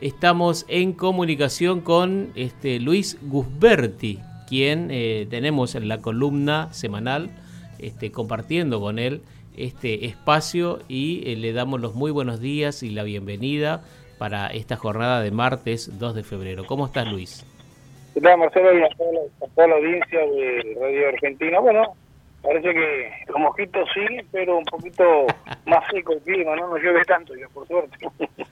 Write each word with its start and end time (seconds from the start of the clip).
estamos 0.00 0.64
en 0.68 0.92
comunicación 0.92 1.80
con 1.80 2.32
este, 2.34 2.80
Luis 2.80 3.18
Gusberti, 3.22 4.18
quien 4.48 4.88
eh, 4.90 5.26
tenemos 5.28 5.74
en 5.74 5.88
la 5.88 5.98
columna 5.98 6.72
semanal 6.72 7.30
este, 7.78 8.10
compartiendo 8.10 8.80
con 8.80 8.98
él 8.98 9.22
este 9.56 10.06
espacio 10.06 10.78
y 10.88 11.30
eh, 11.30 11.36
le 11.36 11.52
damos 11.52 11.80
los 11.80 11.94
muy 11.94 12.10
buenos 12.10 12.40
días 12.40 12.82
y 12.82 12.90
la 12.90 13.02
bienvenida 13.02 13.82
para 14.18 14.48
esta 14.48 14.76
jornada 14.76 15.22
de 15.22 15.30
martes 15.30 15.98
2 15.98 16.14
de 16.14 16.22
febrero. 16.22 16.64
¿Cómo 16.66 16.86
estás, 16.86 17.10
Luis? 17.10 17.44
¿Qué 18.14 18.20
tal, 18.20 18.38
Marcelo? 18.38 18.76
Y 18.76 18.82
a 18.82 18.88
toda, 19.54 19.68
la, 19.68 19.74
audiencia 19.74 20.18
de 20.18 20.76
Radio 20.80 21.08
Argentina. 21.08 21.60
Bueno, 21.60 21.94
parece 22.42 22.72
que 22.72 23.10
los 23.28 23.38
mosquitos 23.38 23.88
sí, 23.94 24.16
pero 24.32 24.58
un 24.58 24.64
poquito 24.64 25.26
más 25.66 25.84
seco 25.90 26.14
el 26.14 26.20
clima, 26.20 26.56
¿no? 26.56 26.68
No 26.68 26.76
llueve 26.76 27.04
tanto, 27.04 27.34
ya 27.34 27.48
por 27.48 27.66
suerte. 27.66 27.96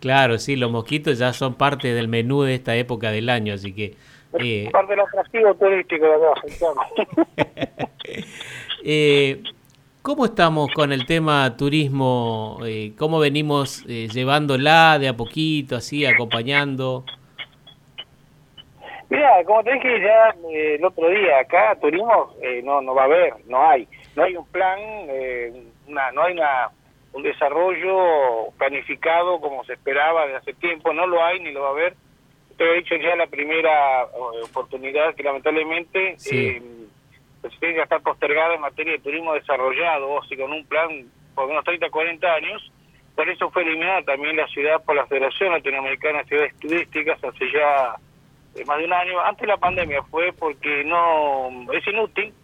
Claro, 0.00 0.38
sí, 0.38 0.56
los 0.56 0.70
mosquitos 0.70 1.18
ya 1.18 1.32
son 1.32 1.54
parte 1.54 1.92
del 1.92 2.08
menú 2.08 2.42
de 2.42 2.54
esta 2.54 2.74
época 2.74 3.10
del 3.10 3.28
año, 3.28 3.54
así 3.54 3.74
que... 3.74 3.94
Eh... 4.38 4.68
Parte 4.72 4.92
del 4.92 5.00
atractivo 5.00 5.54
turístico 5.54 6.06
de 6.06 6.14
acá, 6.14 7.48
eh, 8.84 9.42
¿Cómo 10.02 10.24
estamos 10.24 10.70
con 10.74 10.92
el 10.92 11.04
tema 11.04 11.54
turismo? 11.58 12.58
Eh, 12.64 12.92
¿Cómo 12.98 13.18
venimos 13.18 13.84
eh, 13.86 14.08
llevándola 14.10 14.98
de 14.98 15.08
a 15.08 15.12
poquito, 15.14 15.76
así, 15.76 16.06
acompañando? 16.06 17.04
Mira, 19.10 19.44
como 19.44 19.62
te 19.62 19.74
dije 19.74 20.00
ya 20.00 20.34
eh, 20.50 20.76
el 20.76 20.84
otro 20.86 21.06
día, 21.10 21.40
acá 21.40 21.76
turismo 21.78 22.32
eh, 22.40 22.62
no 22.64 22.80
no 22.80 22.94
va 22.94 23.02
a 23.02 23.04
haber, 23.04 23.34
no 23.46 23.68
hay. 23.68 23.86
No 24.16 24.22
hay 24.22 24.36
un 24.36 24.46
plan, 24.46 24.78
una, 25.86 26.10
no 26.12 26.22
hay 26.22 26.32
una 26.32 26.70
un 27.12 27.22
desarrollo 27.22 28.49
planificado 28.60 29.40
como 29.40 29.64
se 29.64 29.72
esperaba 29.72 30.26
desde 30.26 30.36
hace 30.36 30.52
tiempo, 30.52 30.92
no 30.92 31.06
lo 31.06 31.24
hay 31.24 31.40
ni 31.40 31.50
lo 31.50 31.62
va 31.62 31.68
a 31.68 31.72
haber. 31.72 31.94
Te 32.58 32.70
he 32.70 32.76
dicho 32.76 32.94
ya 32.96 33.16
la 33.16 33.26
primera 33.26 34.04
oportunidad 34.44 35.14
que 35.14 35.22
lamentablemente 35.22 36.16
eh, 36.30 36.62
pues 37.40 37.58
tiene 37.58 37.76
que 37.76 37.82
estar 37.82 38.02
postergada 38.02 38.54
en 38.54 38.60
materia 38.60 38.92
de 38.92 38.98
turismo 38.98 39.32
desarrollado, 39.32 40.10
o 40.10 40.22
si 40.24 40.36
con 40.36 40.52
un 40.52 40.66
plan 40.66 41.06
por 41.34 41.48
unos 41.48 41.64
30, 41.64 41.88
40 41.88 42.34
años. 42.34 42.70
Por 43.16 43.28
eso 43.30 43.50
fue 43.50 43.62
eliminada 43.62 44.02
también 44.02 44.36
la 44.36 44.46
ciudad 44.48 44.84
por 44.84 44.94
la 44.94 45.06
Federación 45.06 45.52
Latinoamericana 45.52 46.18
de 46.18 46.24
Ciudades 46.26 46.56
Turísticas 46.58 47.24
hace 47.24 47.50
ya 47.50 47.94
eh, 48.56 48.64
más 48.66 48.76
de 48.76 48.84
un 48.84 48.92
año. 48.92 49.20
Antes 49.20 49.40
de 49.40 49.46
la 49.46 49.56
pandemia 49.56 50.02
fue 50.02 50.34
porque 50.34 50.84
no 50.84 51.50
es 51.72 51.86
inútil 51.86 52.34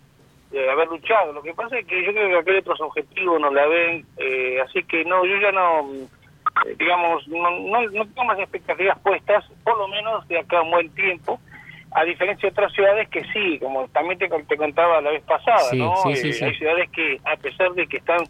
de 0.50 0.70
haber 0.70 0.88
luchado. 0.88 1.32
Lo 1.32 1.42
que 1.42 1.54
pasa 1.54 1.78
es 1.78 1.86
que 1.86 2.04
yo 2.04 2.12
creo 2.12 2.28
que 2.28 2.38
aquellos 2.38 2.60
otros 2.62 2.80
objetivos 2.80 3.40
no 3.40 3.50
la 3.50 3.66
ven, 3.66 4.06
eh, 4.18 4.60
así 4.60 4.82
que 4.84 5.04
no, 5.04 5.24
yo 5.24 5.36
ya 5.40 5.52
no, 5.52 5.90
eh, 6.66 6.76
digamos, 6.78 7.26
no, 7.28 7.50
no, 7.50 8.06
tengo 8.06 8.24
más 8.24 8.38
expectativas 8.38 8.98
puestas, 9.00 9.44
por 9.64 9.76
lo 9.78 9.88
menos 9.88 10.26
de 10.28 10.38
acá 10.38 10.58
a 10.58 10.62
un 10.62 10.70
buen 10.70 10.94
tiempo, 10.94 11.40
a 11.92 12.04
diferencia 12.04 12.48
de 12.48 12.52
otras 12.52 12.72
ciudades 12.72 13.08
que 13.08 13.24
sí, 13.32 13.58
como 13.58 13.88
también 13.88 14.18
te, 14.18 14.28
te 14.28 14.56
contaba 14.56 15.00
la 15.00 15.10
vez 15.10 15.22
pasada, 15.22 15.72
¿no? 15.74 15.94
Eh, 16.10 16.38
hay 16.42 16.54
ciudades 16.54 16.90
que, 16.90 17.20
a 17.24 17.36
pesar 17.36 17.72
de 17.72 17.86
que 17.86 17.98
están 17.98 18.24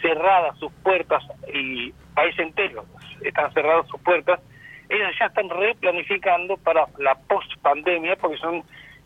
cerradas 0.00 0.58
sus 0.58 0.72
puertas 0.82 1.22
y 1.52 1.92
país 2.14 2.38
entero 2.38 2.84
están 3.22 3.52
cerradas 3.52 3.86
sus 3.88 4.00
puertas, 4.00 4.40
ellos 4.88 5.08
ya 5.18 5.26
están 5.26 5.48
replanificando 5.48 6.56
para 6.56 6.86
la 6.98 7.14
post-pandemia 7.14 8.16
porque 8.16 8.38
son 8.38 8.62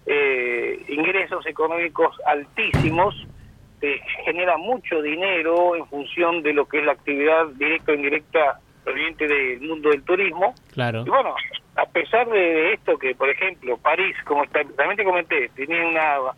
eh, 0.06 0.84
ingresos 0.88 1.46
económicos 1.46 2.16
altísimos, 2.26 3.14
eh, 3.80 4.00
genera 4.24 4.56
mucho 4.56 5.02
dinero 5.02 5.76
en 5.76 5.86
función 5.86 6.42
de 6.42 6.52
lo 6.52 6.66
que 6.66 6.78
es 6.78 6.84
la 6.84 6.92
actividad 6.92 7.46
directa 7.54 7.92
o 7.92 7.94
indirecta 7.94 8.60
proveniente 8.82 9.26
del 9.26 9.60
mundo 9.60 9.90
del 9.90 10.02
turismo. 10.02 10.54
Claro. 10.72 11.04
Y 11.06 11.10
bueno, 11.10 11.34
a 11.76 11.86
pesar 11.86 12.28
de 12.28 12.74
esto 12.74 12.98
que, 12.98 13.14
por 13.14 13.28
ejemplo, 13.28 13.76
París, 13.78 14.16
como 14.24 14.44
también 14.46 14.96
te 14.96 15.04
comenté, 15.04 15.48
tiene 15.54 15.86
una 15.86 16.32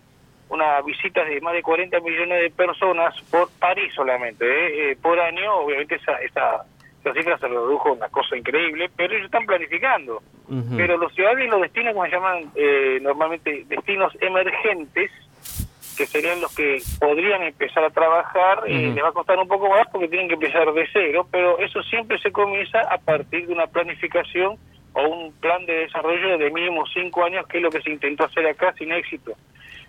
una 0.49 0.81
visita 0.83 1.25
de 1.25 1.41
más 1.41 1.55
de 1.55 1.63
40 1.63 1.99
millones 2.01 2.41
de 2.41 2.51
personas 2.51 3.21
por 3.31 3.51
París 3.59 3.93
solamente, 3.95 4.45
¿eh? 4.45 4.93
Eh, 4.93 4.97
por 5.01 5.19
año, 5.19 5.57
obviamente 5.57 5.97
esa, 5.97 6.13
esa 6.19 6.65
la 7.07 7.15
cifra 7.15 7.39
se 7.39 7.49
redujo 7.49 7.93
una 7.93 8.09
cosa 8.09 8.37
increíble, 8.37 8.91
pero 8.97 9.15
ellos 9.15 9.27
están 9.27 9.47
planificando. 9.47 10.23
Pero 10.77 10.97
los 10.97 11.13
ciudades 11.15 11.45
y 11.45 11.49
los 11.49 11.61
destinos, 11.61 11.93
como 11.93 12.05
se 12.05 12.13
llaman 12.13 12.51
eh, 12.55 12.99
normalmente 13.01 13.65
destinos 13.69 14.13
emergentes, 14.21 15.11
que 15.97 16.07
serían 16.07 16.41
los 16.41 16.55
que 16.55 16.79
podrían 17.01 17.43
empezar 17.43 17.85
a 17.85 17.91
trabajar, 17.91 18.63
eh, 18.67 18.93
les 18.95 19.03
va 19.03 19.09
a 19.09 19.13
costar 19.13 19.39
un 19.39 19.49
poco 19.49 19.71
más 19.71 19.87
porque 19.91 20.09
tienen 20.09 20.29
que 20.29 20.35
empezar 20.35 20.71
de 20.73 20.87
cero, 20.93 21.27
pero 21.31 21.59
eso 21.59 21.83
siempre 21.85 22.19
se 22.19 22.31
comienza 22.31 22.81
a 22.81 22.99
partir 22.99 23.47
de 23.47 23.53
una 23.53 23.67
planificación 23.67 24.57
o 24.93 25.09
un 25.09 25.33
plan 25.35 25.65
de 25.67 25.73
desarrollo 25.81 26.39
de 26.39 26.51
mínimo 26.51 26.85
cinco 26.93 27.25
años, 27.25 27.47
que 27.47 27.59
es 27.59 27.63
lo 27.63 27.71
que 27.71 27.83
se 27.83 27.91
intentó 27.91 28.25
hacer 28.25 28.47
acá 28.47 28.75
sin 28.79 28.93
éxito. 28.93 29.33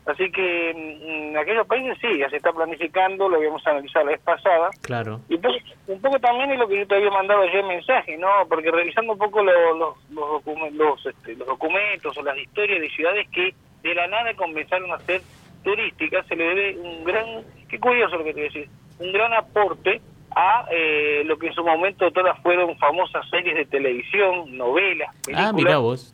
Así 0.08 0.32
que 0.32 0.74
mm, 0.74 1.30
en 1.32 1.38
aquellos 1.38 1.68
países 1.68 1.98
sí, 2.00 2.08
ya 2.18 2.30
se 2.30 2.38
está 2.38 2.54
planificando, 2.54 3.28
lo 3.28 3.36
habíamos 3.36 3.66
analizado 3.68 4.06
la 4.06 4.12
vez 4.12 4.22
pasada. 4.22 4.70
Claro. 4.82 5.20
Y 5.28 5.36
un 5.36 6.02
poco, 6.02 6.18
también 6.20 6.52
es 6.52 6.60
lo 6.60 6.68
que 6.68 6.78
yo 6.80 6.88
te 6.88 6.96
había 6.96 7.12
mandado 7.12 7.42
ayer 7.42 7.64
mensaje, 7.66 8.18
¿no? 8.18 8.30
Porque 8.48 8.72
revisando 8.72 9.14
un 9.14 9.20
poco 9.20 9.44
los, 9.44 9.98
los, 10.10 11.06
este, 11.06 11.36
los, 11.36 11.48
documentos 11.48 12.18
o 12.18 12.24
las 12.24 12.38
historias 12.38 12.80
de 12.80 12.90
ciudades 12.90 13.28
que 13.32 13.54
de 13.84 13.96
la 13.96 14.08
nada 14.08 14.34
comenzaron 14.36 14.92
a 14.94 15.00
ser 15.00 15.22
turísticas, 15.64 16.26
se 16.28 16.38
le 16.38 16.44
debe 16.46 16.78
un 16.78 17.04
gran, 17.04 17.26
qué 17.68 17.78
curioso 17.78 18.16
lo 18.18 18.24
que 18.24 18.34
te 18.34 18.40
voy 18.40 18.50
a 18.50 18.54
decir, 18.54 18.70
un 19.00 19.12
gran 19.12 19.34
aporte 19.34 20.02
a 20.32 20.66
eh, 20.72 21.24
lo 21.26 21.38
que 21.38 21.48
en 21.48 21.54
su 21.54 21.64
momento 21.64 22.10
todas 22.12 22.40
fueron 22.42 22.78
famosas 22.78 23.30
series 23.30 23.56
de 23.56 23.66
televisión, 23.66 24.58
novelas, 24.58 25.14
películas. 25.26 25.50
Ah, 25.50 25.54
mira 25.54 25.78
vos 25.80 26.14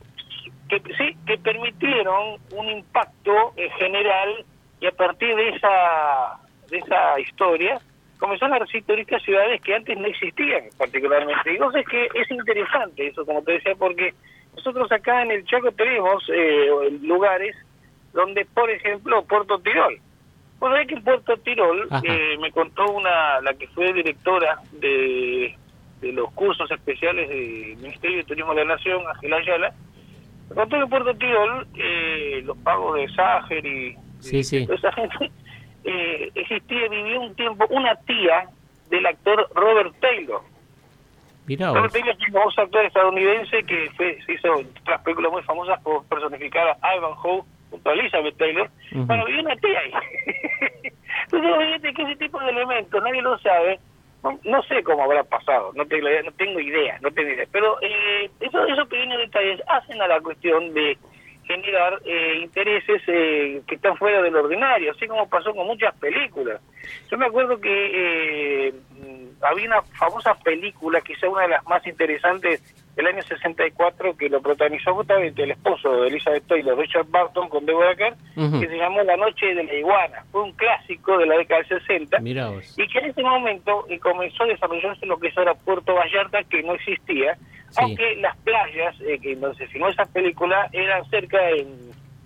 que 0.82 0.94
sí 0.96 1.18
que 1.26 1.38
permitieron 1.38 2.38
un 2.52 2.70
impacto 2.70 3.54
en 3.56 3.70
general 3.72 4.46
y 4.80 4.88
a 4.88 4.92
partir 4.92 5.36
de 5.36 5.50
esa 5.50 6.40
de 6.70 6.78
esa 6.78 7.20
historia 7.20 7.80
comenzaron 8.18 8.56
a 8.56 8.60
recibir 8.60 8.86
turistas 8.86 9.22
ciudades 9.24 9.62
que 9.62 9.76
antes 9.76 9.98
no 9.98 10.08
existían 10.08 10.64
particularmente. 10.78 11.52
Y 11.52 11.56
entonces 11.56 11.86
que 11.88 12.08
es 12.14 12.32
interesante 12.32 13.08
eso 13.08 13.26
como 13.26 13.44
te 13.44 13.54
decía 13.54 13.76
porque 13.76 14.14
nosotros 14.56 14.92
acá 14.92 15.24
en 15.24 15.32
el 15.32 15.46
Chaco 15.46 15.72
tenemos 15.72 16.24
eh, 16.34 16.70
lugares 17.02 17.56
donde 18.14 18.46
por 18.46 18.70
ejemplo 18.70 19.24
Puerto 19.26 19.60
Tirol. 19.60 20.00
Bueno 20.60 20.76
hay 20.76 20.88
que 20.88 20.96
en 20.96 21.04
Puerto 21.04 21.36
Tirol 21.38 21.88
eh, 22.04 22.38
me 22.40 22.52
contó 22.52 22.86
una 22.92 23.42
la 23.42 23.54
que 23.54 23.68
fue 23.68 23.92
directora 23.94 24.60
de 24.72 25.56
de 26.04 26.12
los 26.12 26.32
cursos 26.34 26.70
especiales 26.70 27.30
del 27.30 27.78
Ministerio 27.78 28.18
de 28.18 28.24
Turismo 28.26 28.54
de 28.54 28.66
la 28.66 28.76
Nación, 28.76 29.02
Ángela 29.08 29.38
Ayala, 29.38 29.74
que 30.50 30.88
Puerto 30.88 31.16
Tirol, 31.16 31.68
eh, 31.76 32.42
los 32.46 32.58
pagos 32.60 32.96
de 32.96 33.08
Ságer 33.10 33.66
y, 33.66 33.96
esa 34.22 34.92
gente, 34.94 35.32
eh, 35.84 36.32
existía, 36.36 36.88
vivió 36.90 37.22
un 37.22 37.36
tiempo 37.36 37.66
una 37.70 37.96
tía 37.96 38.48
del 38.90 39.06
actor 39.06 39.50
Robert 39.54 39.94
Taylor. 40.00 40.42
Robert 41.46 41.92
Taylor 41.92 42.16
es 42.18 42.28
un 42.28 42.34
famoso 42.34 42.62
actor 42.62 42.86
estadounidense 42.86 43.64
que 43.64 43.90
fue, 43.98 44.18
se 44.26 44.34
hizo 44.34 44.54
otras 44.54 45.02
películas 45.02 45.32
muy 45.32 45.44
famosas 45.44 45.82
por 45.82 46.06
personificar 46.06 46.78
a 46.82 46.96
Ivanhoe 46.96 47.44
junto 47.70 47.90
a 47.90 47.94
Elizabeth 47.94 48.38
Taylor. 48.38 48.70
Bueno, 48.92 49.26
vivió 49.26 49.42
una 49.42 49.56
tía 49.58 49.80
ahí. 49.80 49.92
Entonces, 51.26 51.68
fíjate 51.68 51.94
que 51.94 52.02
ese 52.04 52.16
tipo 52.16 52.40
de 52.40 52.50
elementos 52.50 53.04
nadie 53.04 53.22
lo 53.22 53.38
sabe 53.40 53.80
no, 54.44 54.64
sé 54.64 54.84
cómo 54.84 55.04
habrá 55.04 55.24
pasado, 55.24 55.72
no 55.76 55.86
tengo, 55.86 56.08
no 56.24 56.32
tengo 56.32 56.60
idea, 56.60 56.98
no 57.02 57.12
tengo 57.12 57.30
idea. 57.30 57.46
Pero 57.52 57.78
eh, 57.82 58.30
esos, 58.54 58.70
esos 58.70 58.88
pequeños 58.88 59.18
detalles 59.20 59.62
hacen 59.68 60.02
a 60.02 60.08
la 60.08 60.22
cuestión 60.22 60.74
de 60.74 60.98
generar 61.46 62.00
eh, 62.06 62.40
intereses 62.42 63.02
eh, 63.08 63.62
que 63.68 63.76
están 63.76 63.98
fuera 63.98 64.22
del 64.22 64.36
ordinario, 64.36 64.92
así 64.92 65.08
como 65.08 65.28
pasó 65.28 65.54
con 65.54 65.68
muchas 65.68 65.94
películas. 65.96 66.62
Yo 67.12 67.18
me 67.18 67.26
acuerdo 67.26 67.60
que 67.60 68.68
eh, 68.68 68.74
había 69.42 69.68
una 69.68 69.82
famosa 69.82 70.36
película, 70.36 71.02
quizá 71.02 71.28
una 71.28 71.44
de 71.44 71.50
las 71.50 71.66
más 71.66 71.86
interesantes 71.86 72.62
del 72.96 73.08
año 73.08 73.24
64, 73.24 74.16
que 74.16 74.30
lo 74.30 74.40
protagonizó 74.42 74.94
justamente 74.94 75.44
el 75.44 75.52
esposo 75.52 76.02
de 76.02 76.10
Elizabeth 76.10 76.46
Taylor, 76.48 76.78
Richard 76.78 77.08
Barton, 77.10 77.50
con 77.50 77.66
Deborah 77.66 77.96
Kerr, 77.96 78.16
que 78.36 78.68
se 78.68 78.78
llamó 78.78 79.02
La 79.02 79.18
Noche 79.18 79.48
de 79.48 79.64
la 79.64 79.74
Iguana. 79.74 80.24
Fue 80.32 80.44
un 80.44 80.52
clásico 80.52 81.18
de 81.18 81.26
la 81.26 81.38
década 81.38 81.64
del 81.68 81.80
60, 81.80 82.20
y 82.78 82.88
que 82.88 83.00
en 83.00 83.06
ese 83.06 83.24
momento 83.24 83.88
comenzó 84.02 84.44
a 84.44 84.48
desarrollarse 84.48 85.08
lo 85.08 85.18
que 85.18 85.30
es 85.30 85.38
ahora 85.38 85.56
Puerto 85.56 85.96
Vallarta, 85.96 86.44
que 86.44 86.62
no 86.62 86.76
existía, 86.76 87.36
aunque 87.78 88.16
las 88.18 88.38
playas 88.38 88.96
eh, 89.02 89.20
que 89.20 89.36
donde 89.36 89.58
se 89.58 89.68
filmó 89.68 89.90
esa 89.90 90.06
película 90.06 90.70
eran 90.72 91.04
cerca 91.10 91.40
de 91.40 91.68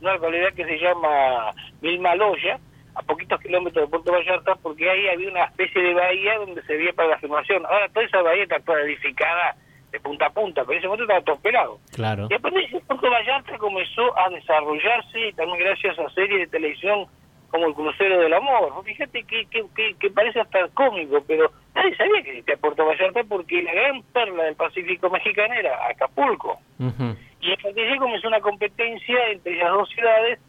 una 0.01 0.13
localidad 0.13 0.53
que 0.53 0.65
se 0.65 0.77
llama 0.77 1.53
Milmaloya, 1.81 2.59
a 2.95 3.01
poquitos 3.03 3.39
kilómetros 3.41 3.85
de 3.85 3.89
Puerto 3.89 4.11
Vallarta, 4.11 4.55
porque 4.55 4.89
ahí 4.89 5.07
había 5.07 5.29
una 5.29 5.45
especie 5.45 5.81
de 5.81 5.93
bahía 5.93 6.37
donde 6.39 6.63
se 6.63 6.75
veía 6.75 6.93
para 6.93 7.09
la 7.09 7.17
filmación. 7.19 7.65
Ahora 7.65 7.87
toda 7.89 8.05
esa 8.05 8.21
bahía 8.21 8.43
está 8.43 8.59
toda 8.59 8.81
edificada 8.81 9.55
de 9.91 9.99
punta 9.99 10.25
a 10.25 10.29
punta, 10.31 10.61
pero 10.63 10.73
en 10.73 10.79
ese 10.79 10.87
momento 10.87 11.03
estaba 11.03 11.21
todo 11.21 11.39
pelado. 11.39 11.79
Claro. 11.93 12.27
Y 12.29 12.33
a 12.33 12.39
partir 12.39 12.69
de 12.69 12.79
Puerto 12.81 13.09
Vallarta 13.09 13.57
comenzó 13.57 14.17
a 14.17 14.29
desarrollarse, 14.29 15.33
también 15.35 15.59
gracias 15.59 15.97
a 15.99 16.09
series 16.09 16.39
de 16.39 16.47
televisión 16.47 17.05
como 17.49 17.67
El 17.67 17.73
Crucero 17.73 18.19
del 18.19 18.33
Amor. 18.33 18.71
Fíjate 18.83 19.23
que, 19.23 19.45
que, 19.45 19.95
que, 19.99 20.09
parece 20.11 20.41
hasta 20.41 20.67
cómico, 20.69 21.23
pero 21.27 21.51
nadie 21.75 21.95
sabía 21.95 22.21
que 22.23 22.29
existía 22.31 22.57
Puerto 22.57 22.85
Vallarta 22.85 23.23
porque 23.23 23.61
la 23.63 23.73
gran 23.73 24.01
perla 24.03 24.43
del 24.43 24.55
Pacífico 24.55 25.09
mexicano 25.09 25.53
era 25.53 25.87
Acapulco. 25.89 26.59
Y 27.39 27.51
a 27.51 27.57
partir 27.57 27.89
de 27.89 27.97
comenzó 27.97 28.27
una 28.27 28.41
competencia 28.41 29.29
entre 29.29 29.55
las 29.55 29.71
dos 29.71 29.89
ciudades 29.89 30.39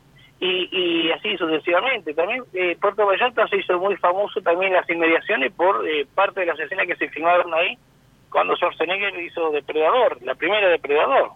y, 0.40 0.68
y 0.70 1.10
así 1.12 1.36
sucesivamente. 1.36 2.14
También 2.14 2.42
eh, 2.54 2.76
Puerto 2.80 3.06
Vallarta 3.06 3.46
se 3.48 3.56
hizo 3.56 3.78
muy 3.78 3.96
famoso 3.96 4.40
también 4.40 4.72
en 4.72 4.78
las 4.78 4.90
inmediaciones 4.90 5.52
por 5.52 5.86
eh, 5.88 6.06
parte 6.14 6.40
de 6.40 6.46
las 6.46 6.58
escenas 6.58 6.86
que 6.86 6.96
se 6.96 7.08
filmaron 7.08 7.52
ahí 7.54 7.76
cuando 8.30 8.56
Schwarzenegger 8.56 9.18
hizo 9.20 9.50
Depredador, 9.50 10.18
la 10.22 10.34
primera 10.34 10.68
Depredador. 10.68 11.30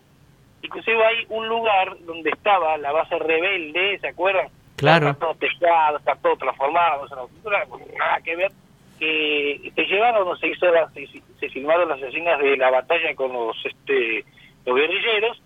Inclusive 0.63 1.05
hay 1.05 1.27
un 1.29 1.49
lugar 1.49 1.97
donde 2.01 2.31
estaba 2.31 2.77
la 2.77 2.93
base 2.93 3.19
rebelde, 3.19 3.99
¿se 3.99 4.09
acuerdan? 4.09 4.49
Claro. 4.83 5.11
Está 5.11 5.21
todo 5.21 5.35
tejado, 5.37 5.99
está 5.99 6.17
todo 6.17 6.37
transformado, 6.37 7.07
nada 7.97 8.21
que 8.21 8.35
ver. 8.35 8.51
Que 8.99 9.73
se 9.77 9.83
llevaron, 9.85 10.37
se 10.39 10.49
hizo, 10.49 10.67
se, 10.93 11.23
se 11.39 11.49
filmaron 11.51 11.89
las 11.89 12.03
escenas 12.03 12.41
de 12.41 12.57
la 12.57 12.71
batalla 12.71 13.15
con 13.15 13.33
los 13.33 13.57
este 13.65 14.25
los 14.67 14.77
guerrilleros 14.77 15.41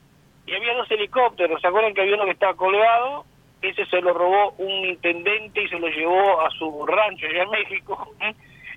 y 0.46 0.54
había 0.54 0.74
dos 0.74 0.90
helicópteros, 0.90 1.60
¿se 1.60 1.66
acuerdan 1.66 1.92
que 1.92 2.00
había 2.00 2.14
uno 2.14 2.24
que 2.24 2.30
estaba 2.30 2.54
colgado? 2.54 3.24
Ese 3.60 3.84
se 3.86 4.00
lo 4.00 4.14
robó 4.14 4.52
un 4.58 4.86
intendente 4.86 5.62
y 5.62 5.68
se 5.68 5.78
lo 5.78 5.88
llevó 5.88 6.40
a 6.40 6.50
su 6.50 6.86
rancho 6.86 7.26
allá 7.26 7.42
en 7.42 7.50
México. 7.50 8.14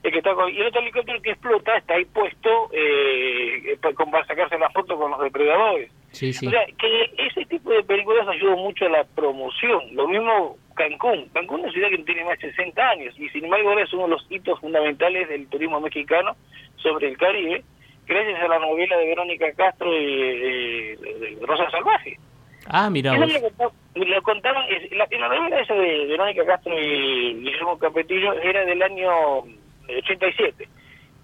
El 0.03 0.11
que 0.11 0.17
está 0.17 0.31
y 0.49 0.59
el 0.59 0.67
otro 0.67 0.81
helicóptero 0.81 1.21
que 1.21 1.31
explota 1.31 1.77
está 1.77 1.93
ahí 1.93 2.05
puesto 2.05 2.69
eh, 2.73 3.77
para 3.81 4.25
sacarse 4.25 4.57
la 4.57 4.69
foto 4.71 4.97
con 4.97 5.11
los 5.11 5.21
depredadores. 5.21 5.91
Sí, 6.11 6.33
sí. 6.33 6.47
O 6.47 6.49
sea, 6.49 6.65
que 6.77 7.11
ese 7.17 7.45
tipo 7.45 7.71
de 7.71 7.83
películas 7.83 8.27
ayuda 8.27 8.55
mucho 8.55 8.85
a 8.85 8.89
la 8.89 9.03
promoción. 9.03 9.81
Lo 9.93 10.07
mismo 10.07 10.57
Cancún. 10.75 11.29
Cancún 11.33 11.59
es 11.59 11.63
una 11.65 11.73
ciudad 11.73 11.89
que 11.89 12.03
tiene 12.03 12.23
más 12.23 12.39
de 12.39 12.49
60 12.51 12.89
años 12.89 13.13
y 13.19 13.29
sin 13.29 13.45
embargo 13.45 13.69
ahora 13.69 13.83
es 13.83 13.93
uno 13.93 14.03
de 14.03 14.09
los 14.09 14.25
hitos 14.29 14.59
fundamentales 14.59 15.27
del 15.27 15.47
turismo 15.47 15.79
mexicano 15.81 16.35
sobre 16.77 17.09
el 17.09 17.17
Caribe 17.17 17.63
gracias 18.07 18.41
a 18.41 18.47
la 18.47 18.59
novela 18.59 18.97
de 18.97 19.05
Verónica 19.05 19.51
Castro 19.53 19.93
y 19.93 20.95
de, 20.95 21.37
Rosa 21.41 21.69
Salvaje. 21.69 22.17
Ah, 22.67 22.89
mira 22.89 23.15
vos. 23.15 23.31
Lo, 23.95 24.21
contaron, 24.23 24.63
la, 24.91 25.07
la, 25.09 25.27
novela 25.27 25.59
esa 25.59 25.73
de 25.73 26.05
Verónica 26.05 26.45
Castro 26.45 26.73
y 26.79 27.35
Guillermo 27.35 27.77
Capetillo 27.77 28.33
era 28.33 28.65
del 28.65 28.81
año 28.81 29.39
87. 29.87 30.67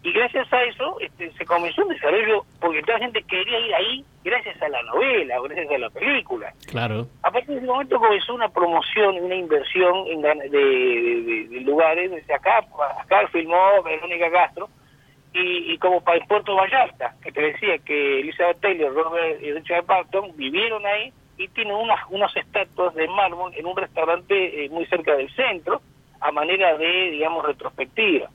Y 0.05 0.11
gracias 0.11 0.53
a 0.53 0.63
eso 0.63 0.99
este, 0.99 1.31
se 1.31 1.45
comenzó 1.45 1.81
un 1.81 1.87
desarrollo, 1.87 2.45
porque 2.61 2.83
toda 2.83 2.99
la 2.99 3.05
gente 3.05 3.23
quería 3.23 3.59
ir 3.59 3.73
ahí 3.73 4.05
gracias 4.23 4.61
a 4.61 4.69
la 4.69 4.83
novela, 4.83 5.37
gracias 5.43 5.71
a 5.71 5.77
la 5.79 5.89
película. 5.89 6.53
Claro. 6.69 7.07
A 7.23 7.31
partir 7.31 7.55
de 7.55 7.57
ese 7.57 7.65
momento 7.65 7.99
comenzó 7.99 8.35
una 8.35 8.49
promoción, 8.49 9.17
una 9.17 9.33
inversión 9.33 10.05
en, 10.05 10.21
de, 10.21 10.51
de, 10.51 11.47
de, 11.49 11.61
lugares. 11.61 12.11
Desde 12.11 12.35
acá, 12.35 12.63
acá 12.99 13.27
filmó 13.29 13.81
Verónica 13.83 14.29
Castro, 14.29 14.69
y, 15.33 15.75
como 15.79 16.01
para 16.01 16.19
el 16.19 16.27
Puerto 16.27 16.55
Vallarta, 16.55 17.15
que 17.23 17.31
te 17.31 17.41
decía 17.41 17.79
que 17.79 18.19
Elizabeth 18.19 18.61
Taylor, 18.61 18.93
Robert 18.93 19.41
y 19.41 19.53
Richard 19.53 19.87
Barton 19.87 20.37
vivieron 20.37 20.85
ahí 20.85 21.11
y 21.35 21.47
tienen 21.47 21.73
unas, 21.73 21.99
unas 22.11 22.33
estatuas 22.37 22.93
de 22.93 23.07
mármol 23.07 23.53
en 23.55 23.65
un 23.65 23.75
restaurante 23.75 24.65
eh, 24.65 24.69
muy 24.69 24.85
cerca 24.85 25.15
del 25.15 25.33
centro, 25.35 25.81
a 26.21 26.31
manera 26.31 26.77
de, 26.77 27.09
digamos, 27.09 27.43
retrospectiva. 27.43 28.29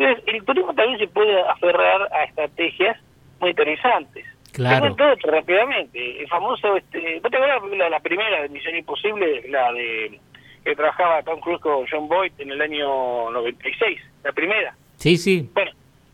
Entonces, 0.00 0.24
el 0.28 0.42
turismo 0.46 0.72
también 0.72 0.98
se 0.98 1.08
puede 1.08 1.38
aferrar 1.42 2.08
a 2.10 2.24
estrategias 2.24 2.96
muy 3.38 3.50
interesantes. 3.50 4.24
Claro. 4.52 4.96
todo 4.96 5.14
rápidamente. 5.30 6.22
El 6.22 6.28
famoso, 6.28 6.74
este, 6.76 7.20
¿vos 7.20 7.30
te 7.30 7.36
acuerdas 7.36 7.62
la, 7.76 7.90
la 7.90 8.00
primera 8.00 8.42
de 8.42 8.48
Misión 8.48 8.76
Imposible, 8.76 9.46
la 9.48 9.70
de 9.74 10.18
que 10.64 10.74
trabajaba 10.74 11.22
Tom 11.22 11.38
Cruise 11.40 11.60
con 11.60 11.86
John 11.86 12.08
Boyd 12.08 12.32
en 12.38 12.50
el 12.50 12.62
año 12.62 13.30
96? 13.30 14.00
La 14.24 14.32
primera. 14.32 14.74
Sí, 14.96 15.18
sí. 15.18 15.50
Bueno, 15.52 15.70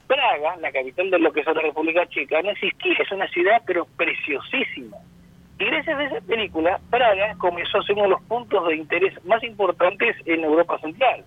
Praga, 0.08 0.56
la 0.56 0.72
capital 0.72 1.08
de 1.08 1.18
lo 1.20 1.32
que 1.32 1.40
es 1.40 1.46
la 1.46 1.54
República 1.54 2.08
Checa, 2.08 2.42
no 2.42 2.50
existía, 2.50 2.96
es 2.98 3.12
una 3.12 3.28
ciudad 3.28 3.62
pero 3.66 3.86
preciosísima. 3.96 4.96
Y 5.60 5.64
gracias 5.64 5.96
a 5.96 6.04
esa 6.04 6.20
película, 6.22 6.80
Praga 6.90 7.36
comenzó 7.38 7.78
a 7.78 7.82
ser 7.84 7.94
uno 7.94 8.02
de 8.02 8.10
los 8.10 8.22
puntos 8.22 8.66
de 8.66 8.76
interés 8.76 9.24
más 9.24 9.44
importantes 9.44 10.16
en 10.26 10.42
Europa 10.42 10.76
Central. 10.80 11.24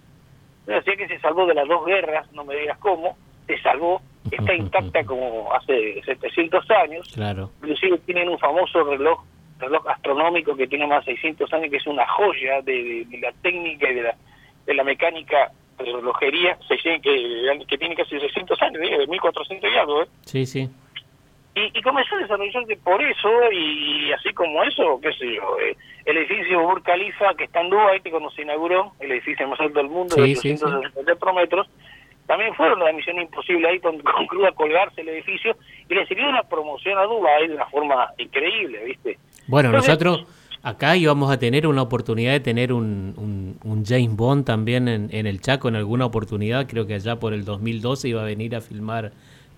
Así 0.68 0.92
que 0.98 1.08
se 1.08 1.20
salvó 1.20 1.46
de 1.46 1.56
las 1.56 1.68
dos 1.68 1.86
guerras, 1.86 2.32
no 2.34 2.44
me 2.44 2.56
digas 2.56 2.78
cómo, 2.80 3.18
se 3.48 3.60
salvó, 3.62 4.02
está 4.30 4.54
intacta 4.56 5.04
como 5.04 5.52
hace 5.54 6.02
700 6.04 6.70
años. 6.72 7.12
Claro. 7.14 7.52
Inclusive 7.62 7.98
tienen 8.00 8.30
un 8.30 8.38
famoso 8.38 8.84
reloj 8.84 9.24
reloj 9.60 9.86
astronómico 9.88 10.56
que 10.56 10.68
tiene 10.68 10.88
más 10.88 11.06
de 11.06 11.14
600 11.14 11.52
años, 11.54 11.70
que 11.70 11.78
es 11.78 11.88
una 11.88 12.08
joya 12.08 12.62
de, 12.62 13.06
de 13.10 13.18
la 13.20 13.32
técnica 13.42 13.90
y 13.90 13.96
de 13.96 14.04
la, 14.04 14.16
de 14.66 14.74
la 14.74 14.84
mecánica 14.84 15.52
de 15.78 15.86
relojería 15.86 16.58
que, 16.70 17.02
que 17.68 17.78
tiene 17.78 17.96
casi 17.96 18.20
600 18.20 18.62
años, 18.62 18.82
de 18.82 19.08
1400 19.08 19.72
y 19.72 19.78
algo. 19.78 20.04
¿eh? 20.04 20.08
Sí, 20.26 20.46
sí. 20.46 20.70
Y, 21.56 21.78
y, 21.78 21.82
comenzó 21.82 22.16
a 22.16 22.20
desarrollarse 22.20 22.76
por 22.78 23.02
eso, 23.02 23.30
y 23.52 24.12
así 24.14 24.32
como 24.34 24.64
eso, 24.64 25.00
qué 25.02 25.12
sé 25.14 25.36
yo, 25.36 25.60
eh, 25.60 25.76
el 26.06 26.18
edificio 26.18 26.62
Burj 26.62 26.84
Khalifa 26.84 27.34
que 27.36 27.46
está 27.46 27.62
en 27.62 27.70
Dubái, 27.70 28.02
que 28.02 28.12
cuando 28.12 28.30
se 28.32 28.44
inauguró, 28.44 28.94
el 29.00 29.12
edificio 29.12 29.48
más 29.48 29.60
alto 29.60 29.80
del 29.80 29.90
mundo, 29.90 30.16
de 30.16 30.32
864 30.32 31.34
metros, 31.34 31.68
también 32.28 32.54
fueron 32.54 32.80
la 32.80 32.94
misión 32.94 33.18
imposible 33.18 33.68
ahí 33.68 33.80
con, 33.80 34.00
con 34.28 34.46
a 34.46 34.52
colgarse 34.52 35.02
el 35.02 35.10
edificio, 35.10 35.58
y 35.90 35.96
le 35.96 36.06
sirvió 36.06 36.30
una 36.30 36.44
promoción 36.44 36.98
a 37.00 37.04
Dubái 37.04 37.48
de 37.48 37.56
una 37.56 37.66
forma 37.66 38.08
increíble, 38.20 38.86
¿viste? 38.86 39.18
Bueno, 39.48 39.72
nosotros 39.72 40.26
acá 40.62 40.96
íbamos 40.96 41.32
a 41.32 41.40
tener 41.40 41.66
una 41.66 41.82
oportunidad 41.82 42.34
de 42.34 42.40
tener 42.40 42.72
un, 42.72 43.58
un, 43.64 43.86
James 43.86 44.16
Bond 44.16 44.46
también 44.46 44.88
en, 44.88 45.10
en, 45.12 45.26
el 45.26 45.42
Chaco 45.42 45.68
en 45.68 45.76
alguna 45.76 46.06
oportunidad. 46.06 46.68
Creo 46.68 46.86
que 46.86 46.94
allá 46.94 47.16
por 47.18 47.34
el 47.34 47.46
2012 47.46 48.10
iba 48.10 48.22
a 48.22 48.26
venir 48.26 48.56
a 48.56 48.62
filmar 48.62 49.12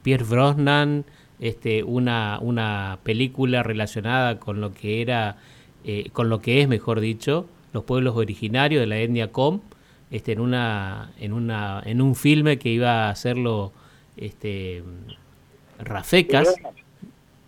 Pierre 0.03 0.23
Brosnan 0.23 1.05
este, 1.41 1.83
una, 1.83 2.37
una 2.39 2.99
película 3.03 3.63
relacionada 3.63 4.39
con 4.39 4.61
lo 4.61 4.73
que 4.73 5.01
era, 5.01 5.37
eh, 5.83 6.09
con 6.13 6.29
lo 6.29 6.39
que 6.39 6.61
es, 6.61 6.67
mejor 6.67 6.99
dicho, 6.99 7.47
los 7.73 7.83
pueblos 7.83 8.15
originarios 8.15 8.79
de 8.79 8.87
la 8.87 8.97
etnia 8.97 9.31
Com, 9.31 9.61
este, 10.11 10.33
en 10.33 10.39
una, 10.39 11.11
en 11.19 11.33
una, 11.33 11.81
en 11.83 12.01
un 12.01 12.15
filme 12.15 12.59
que 12.59 12.69
iba 12.69 13.07
a 13.07 13.09
hacerlo, 13.09 13.73
este, 14.17 14.83
Rafecas. 15.79 16.55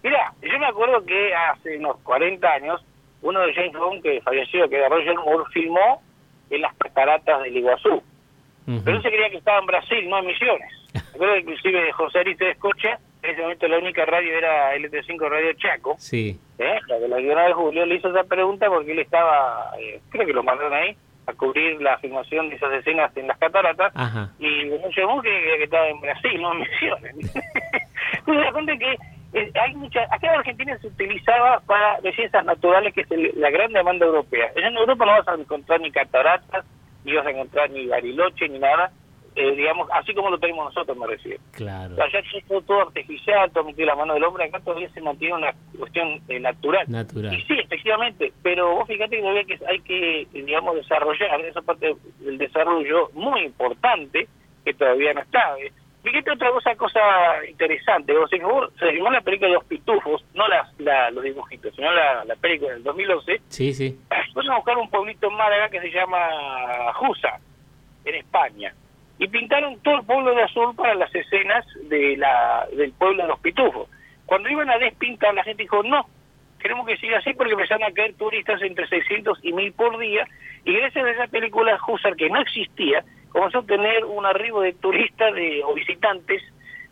Mira, 0.02 0.34
yo 0.42 0.60
me 0.60 0.66
acuerdo 0.66 1.06
que 1.06 1.34
hace 1.36 1.78
unos 1.78 1.98
40 2.00 2.48
años 2.48 2.84
uno 3.22 3.40
de 3.42 3.54
James 3.54 3.74
Bond 3.74 4.02
que 4.02 4.22
falleció, 4.22 4.68
que 4.70 4.78
era 4.78 4.90
Roger 4.90 5.16
Moore, 5.16 5.46
filmó 5.54 6.02
en 6.50 6.62
las 6.62 6.74
cataratas 6.76 7.44
del 7.44 7.58
Iguazú. 7.58 8.02
Pero 8.66 8.98
él 8.98 9.04
se 9.04 9.10
creía 9.10 9.30
que 9.30 9.38
estaba 9.38 9.60
en 9.60 9.66
Brasil, 9.66 10.10
no 10.10 10.20
en 10.20 10.26
Misiones. 10.28 10.72
Recuerdo 11.14 11.38
inclusive 11.38 11.92
José 11.92 12.20
Ariste 12.20 12.46
de 12.46 12.52
Escocha, 12.52 13.00
en 13.24 13.30
ese 13.30 13.42
momento 13.42 13.68
la 13.68 13.78
única 13.78 14.06
radio 14.06 14.38
era 14.38 14.76
LT5 14.76 15.30
Radio 15.30 15.54
Chaco. 15.54 15.96
Sí. 15.98 16.40
¿eh? 16.58 16.80
La 16.88 17.00
de 17.00 17.08
la 17.08 17.20
guiona 17.20 17.46
de 17.46 17.54
Julio 17.54 17.86
le 17.86 17.96
hizo 17.96 18.10
esa 18.10 18.24
pregunta 18.24 18.68
porque 18.68 18.92
él 18.92 19.00
estaba, 19.00 19.72
eh, 19.80 20.02
creo 20.10 20.26
que 20.26 20.34
lo 20.34 20.44
mandaron 20.44 20.74
ahí, 20.74 20.96
a 21.26 21.34
cubrir 21.34 21.82
la 21.82 21.98
filmación 22.00 22.50
de 22.50 22.56
esas 22.56 22.74
escenas 22.74 23.16
en 23.16 23.28
las 23.28 23.38
cataratas. 23.38 23.94
Ajá. 23.96 24.30
Y 24.40 24.70
Roger 24.78 25.06
Moore 25.06 25.30
creía 25.30 25.58
que 25.58 25.64
estaba 25.64 25.88
en 25.88 26.02
Brasil, 26.02 26.42
no 26.42 26.52
en 26.52 26.60
Misiones. 26.60 27.16
Entonces 28.18 28.46
la 28.46 28.54
gente 28.54 28.78
que 28.78 29.40
eh, 29.40 29.52
hay 29.56 29.76
mucha, 29.76 30.02
acá 30.04 30.28
en 30.28 30.40
Argentina 30.40 30.78
se 30.80 30.88
utilizaba 30.88 31.62
para 31.62 32.02
bellezas 32.02 32.44
naturales, 32.44 32.94
que 32.94 33.02
es 33.02 33.36
la 33.36 33.50
gran 33.50 33.72
demanda 33.72 34.06
europea. 34.06 34.52
En 34.56 34.76
Europa 34.76 35.06
no 35.06 35.12
vas 35.14 35.28
a 35.30 35.36
encontrar 35.36 35.80
ni 35.80 35.92
cataratas, 35.92 36.66
ni 37.06 37.14
vas 37.14 37.26
a 37.26 37.32
encontrar 37.32 37.70
ni 37.72 37.88
bariloche, 37.88 38.50
ni 38.50 38.60
nada, 38.60 38.92
eh, 39.36 39.56
digamos, 39.56 39.88
así 39.92 40.14
como 40.14 40.30
lo 40.30 40.38
tenemos 40.38 40.66
nosotros, 40.66 40.98
me 40.98 41.08
refiero. 41.08 41.42
Claro. 41.52 41.96
allá 42.02 42.22
todo, 42.48 42.62
todo, 42.62 42.82
artificial, 42.82 43.52
todo 43.52 43.66
metido 43.66 43.88
la 43.88 43.96
mano 43.96 44.14
del 44.14 44.24
hombre, 44.24 44.46
acá 44.46 44.60
todavía 44.60 44.90
se 44.90 45.02
mantiene 45.02 45.36
una 45.36 45.54
cuestión 45.78 46.22
eh, 46.28 46.40
natural. 46.40 46.86
Natural. 46.88 47.34
Y 47.34 47.42
sí, 47.44 47.54
efectivamente, 47.60 48.32
pero 48.42 48.76
vos 48.76 48.88
fíjate 48.88 49.16
que 49.16 49.22
todavía 49.22 49.44
que 49.44 49.60
hay 49.68 49.80
que, 49.82 50.28
digamos, 50.34 50.76
desarrollar 50.76 51.42
esa 51.42 51.62
parte 51.62 51.96
del 52.20 52.38
desarrollo 52.38 53.10
muy 53.14 53.42
importante 53.42 54.28
que 54.64 54.74
todavía 54.74 55.14
no 55.14 55.22
está. 55.22 55.56
Fíjate 56.04 56.32
otra 56.32 56.52
cosa, 56.52 56.76
cosa 56.76 57.00
interesante. 57.50 58.14
Vos, 58.14 58.30
se 58.30 58.92
filmó 58.92 59.10
la 59.10 59.22
película 59.22 59.48
de 59.48 59.54
los 59.56 59.64
pitufos, 59.64 60.24
no 60.34 60.48
las, 60.50 60.68
la, 60.80 61.10
los 61.12 61.24
dibujitos, 61.24 61.74
sino 61.76 61.92
la, 61.92 62.26
la 62.26 62.36
película 62.36 62.74
del 62.74 62.84
2012. 62.84 63.42
Sí, 63.48 63.74
sí. 63.74 63.98
Fuimos 64.34 64.52
a 64.52 64.56
buscar 64.58 64.78
un 64.78 64.90
pueblito 64.90 65.28
en 65.28 65.38
Málaga 65.38 65.70
que 65.70 65.80
se 65.80 65.92
llama 65.92 66.94
Jusa, 66.96 67.40
en 68.04 68.16
España. 68.16 68.74
Y 69.20 69.28
pintaron 69.28 69.80
todo 69.80 69.98
el 69.98 70.06
pueblo 70.06 70.34
de 70.34 70.44
azul 70.44 70.76
para 70.76 70.96
las 70.96 71.14
escenas 71.14 71.66
de 71.90 72.18
la, 72.18 72.68
del 72.76 72.92
pueblo 72.94 73.24
de 73.24 73.30
los 73.30 73.40
pitufos. 73.40 73.90
Cuando 74.26 74.50
iban 74.50 74.70
a 74.70 74.78
despintar, 74.78 75.34
la 75.34 75.44
gente 75.44 75.64
dijo, 75.64 75.84
no, 75.84 76.08
queremos 76.60 76.88
que 76.88 76.98
siga 76.98 77.20
así 77.20 77.34
porque 77.34 77.54
empezaron 77.54 77.84
a 77.84 77.94
caer 77.94 78.16
turistas 78.16 78.62
entre 78.62 78.88
600 78.88 79.40
y 79.44 79.54
1000 79.54 79.74
por 79.74 79.98
día. 80.00 80.26
Y 80.66 80.74
gracias 80.74 81.06
a 81.06 81.12
esa 81.12 81.28
película 81.28 81.78
Husar, 81.88 82.16
que 82.16 82.30
no 82.30 82.40
existía, 82.42 83.04
comenzó 83.30 83.60
a 83.60 83.66
tener 83.66 84.06
un 84.06 84.26
arribo 84.26 84.62
de 84.62 84.74
turistas 84.74 85.34
de, 85.36 85.62
o 85.64 85.74
visitantes 85.74 86.42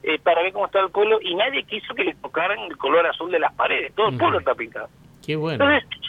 eh, 0.03 0.19
para 0.19 0.41
ver 0.41 0.51
cómo 0.51 0.65
estaba 0.65 0.85
el 0.85 0.91
pueblo 0.91 1.19
y 1.21 1.35
nadie 1.35 1.63
quiso 1.63 1.93
que 1.93 2.03
le 2.03 2.15
tocaran 2.15 2.59
el 2.59 2.77
color 2.77 3.05
azul 3.07 3.31
de 3.31 3.39
las 3.39 3.53
paredes. 3.53 3.93
Todo 3.95 4.09
el 4.09 4.17
pueblo 4.17 4.39
está 4.39 4.55
pintado. 4.55 4.89
Qué 5.25 5.35
bueno. 5.35 5.63
Entonces, 5.63 6.00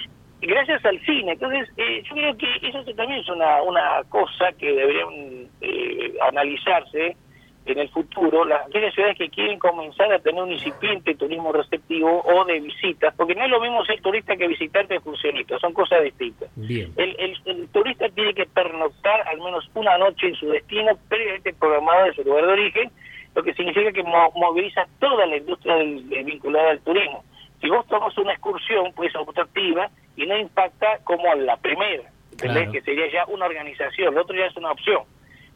gracias 0.47 0.85
al 0.85 1.01
cine. 1.01 1.33
Entonces, 1.33 1.69
eh, 1.77 2.03
yo 2.05 2.15
creo 2.15 2.37
que 2.37 2.47
eso 2.63 2.85
también 2.95 3.21
es 3.21 3.29
una, 3.29 3.63
una 3.63 4.03
cosa 4.09 4.53
que 4.59 4.73
deberían 4.73 5.49
eh, 5.61 6.15
analizarse 6.29 7.17
en 7.65 7.79
el 7.79 7.89
futuro 7.91 8.45
las 8.45 8.67
aquellas 8.67 8.93
ciudades 8.95 9.17
que 9.17 9.29
quieren 9.29 9.59
comenzar 9.59 10.13
a 10.13 10.19
tener 10.19 10.43
un 10.43 10.51
incipiente 10.51 11.15
turismo 11.15 11.53
receptivo 11.53 12.23
o 12.23 12.45
de 12.45 12.61
visitas, 12.61 13.15
porque 13.17 13.35
no 13.35 13.45
es 13.45 13.51
lo 13.51 13.61
mismo 13.61 13.85
ser 13.85 14.01
turista 14.01 14.37
que 14.37 14.49
visitante 14.49 14.97
excursionista, 14.97 15.59
son 15.61 15.73
cosas 15.73 16.03
distintas. 16.03 16.51
Bien. 16.57 16.93
El, 16.97 17.15
el, 17.19 17.37
el, 17.45 17.69
turista 17.69 18.09
tiene 18.09 18.35
que 18.35 18.47
pernoctar 18.47 19.23
al 19.29 19.39
menos 19.39 19.71
una 19.75 19.97
noche 19.99 20.29
en 20.29 20.35
su 20.35 20.49
destino 20.49 20.99
previamente 21.09 21.53
programado 21.55 22.07
de 22.07 22.15
su 22.15 22.25
lugar 22.25 22.47
de 22.47 22.53
origen, 22.53 22.91
lo 23.35 23.43
que 23.43 23.55
significa 23.55 23.93
que 23.93 24.03
moviliza 24.03 24.87
toda 24.99 25.25
la 25.27 25.37
industria 25.37 25.77
del, 25.77 26.03
vinculada 26.25 26.73
al 26.73 26.81
turismo. 26.81 27.25
Si 27.61 27.69
vos 27.69 27.87
tomas 27.87 28.17
una 28.19 28.33
excursión, 28.33 28.93
pues 28.95 29.15
optativa 29.15 29.89
y 30.17 30.27
no 30.27 30.39
impacta 30.39 30.99
como 31.05 31.33
la 31.35 31.57
primera, 31.57 32.05
que 32.39 32.81
sería 32.83 33.11
ya 33.11 33.25
una 33.27 33.47
organización, 33.47 34.15
lo 34.15 34.23
otro 34.23 34.37
ya 34.37 34.47
es 34.47 34.57
una 34.57 34.73
opción. 34.73 35.03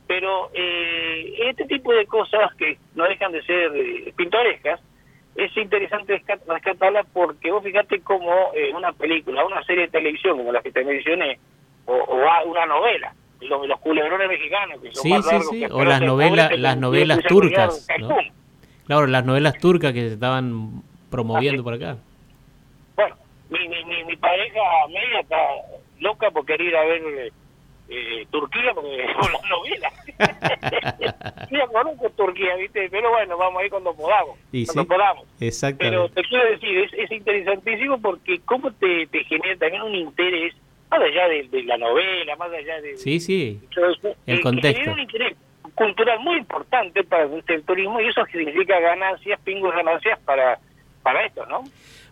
Pero 0.07 0.51
eh, 0.55 1.35
este 1.49 1.65
tipo 1.65 1.93
de 1.93 2.07
cosas 2.07 2.55
que 2.55 2.79
no 2.95 3.05
dejan 3.05 3.33
de 3.33 3.43
ser 3.43 3.73
eh, 3.75 4.13
pintorescas, 4.17 4.81
es 5.35 5.55
interesante 5.57 6.23
rescatarla 6.47 7.05
porque 7.13 7.51
vos 7.51 7.63
fíjate 7.63 8.01
como 8.01 8.31
eh, 8.55 8.73
una 8.75 8.93
película, 8.93 9.45
una 9.45 9.63
serie 9.65 9.83
de 9.83 9.91
televisión 9.91 10.39
como 10.39 10.53
la 10.53 10.63
que 10.63 10.73
te 10.73 10.85
mencioné, 10.85 11.39
o, 11.85 11.95
o 11.95 12.51
una 12.51 12.67
novela, 12.67 13.15
los, 13.41 13.67
los 13.67 13.81
culebrones 13.81 14.29
mexicanos, 14.29 14.81
que 14.81 14.93
son 14.93 15.23
sí, 15.23 15.29
sí, 15.29 15.39
sí. 15.51 15.65
o 15.71 15.85
las 15.85 16.01
novelas, 16.01 16.59
las 16.59 16.77
novelas 16.77 17.23
turcas, 17.25 17.87
Claro, 18.87 19.09
las 19.09 19.25
novelas 19.25 19.59
turcas 19.59 19.93
que 19.93 20.01
se 20.09 20.15
estaban 20.15 20.83
promoviendo 21.11 21.65
por 21.65 21.75
acá. 21.75 21.97
Mi, 24.07 24.17
pareja 24.17 24.61
media 24.89 25.21
está 25.21 25.37
loca 26.01 26.31
por 26.31 26.45
querer 26.47 26.69
ir 26.69 26.77
a 26.77 26.85
ver 26.85 27.33
eh, 27.89 28.27
Turquía, 28.31 28.73
porque 28.75 29.07
con 29.21 29.33
las 29.33 29.43
novelas. 29.49 29.93
sí, 31.49 31.57
conozco 31.73 32.11
Turquía, 32.11 32.57
¿viste? 32.57 32.89
Pero 32.91 33.11
bueno, 33.11 33.37
vamos 33.37 33.63
ahí 33.63 33.71
cuando 33.71 33.95
podamos. 33.95 34.39
cuando 34.67 34.85
podamos. 34.87 35.25
Pero 35.79 36.09
te 36.09 36.23
quiero 36.23 36.51
decir, 36.51 36.79
es, 36.79 36.93
es 36.95 37.11
interesantísimo 37.13 38.01
porque 38.01 38.41
cómo 38.45 38.73
te, 38.73 39.07
te 39.07 39.25
genera 39.25 39.57
también 39.59 39.83
un 39.83 39.95
interés, 39.95 40.55
más 40.91 41.01
allá 41.01 41.29
de, 41.29 41.63
la 41.65 41.77
novela, 41.79 42.37
más 42.37 42.51
allá 42.53 42.81
de... 42.81 42.97
Sí, 42.97 43.21
sí, 43.21 43.61
el 44.27 44.41
contexto. 44.41 44.93
un 44.93 45.01
interés 45.01 45.37
cultural 45.75 46.19
muy 46.21 46.39
importante 46.39 47.05
para 47.05 47.25
el 47.25 47.63
turismo 47.65 48.01
y 48.01 48.09
eso 48.09 48.25
significa 48.27 48.81
ganancias, 48.81 49.39
pingos 49.41 49.75
ganancias 49.75 50.19
para, 50.21 50.59
para 51.03 51.27
esto, 51.27 51.45
¿no? 51.47 51.65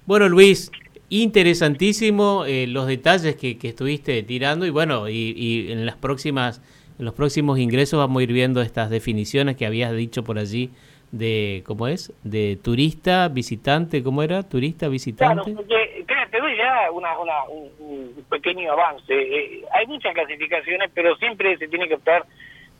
Bueno, 0.06 0.28
Luis, 0.28 0.70
interesantísimo 1.08 2.44
eh, 2.46 2.66
los 2.66 2.86
detalles 2.86 3.36
que, 3.36 3.58
estuviste 3.62 4.22
tirando 4.22 4.66
y 4.66 4.70
bueno, 4.70 5.08
y, 5.08 5.68
en 5.70 5.86
las 5.86 5.96
próximas, 5.96 6.62
en 6.98 7.04
los 7.04 7.14
próximos 7.14 7.58
ingresos 7.58 7.98
vamos 7.98 8.20
a 8.20 8.22
ir 8.22 8.32
viendo 8.32 8.62
estas 8.62 8.90
definiciones 8.90 9.56
que 9.56 9.66
habías 9.66 9.94
dicho 9.94 10.24
por 10.24 10.38
allí 10.38 10.70
de, 11.12 11.62
¿cómo 11.66 11.86
es? 11.86 12.12
De 12.24 12.58
turista, 12.62 13.28
visitante, 13.28 14.02
¿cómo 14.02 14.22
era? 14.22 14.42
Turista, 14.42 14.88
visitante. 14.88 15.54
Claro, 15.54 16.30
te 16.30 16.40
doy 16.40 16.56
ya 16.56 16.90
una, 16.90 17.14
un, 17.48 18.24
pequeño 18.28 18.72
avance. 18.72 19.14
Eh, 19.14 19.62
hay 19.72 19.86
muchas 19.86 20.12
clasificaciones, 20.14 20.90
pero 20.92 21.14
siempre 21.16 21.56
se 21.58 21.68
tiene 21.68 21.86
que 21.86 21.94
optar 21.94 22.24